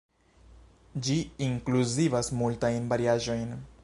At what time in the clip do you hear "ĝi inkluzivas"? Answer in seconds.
1.07-2.31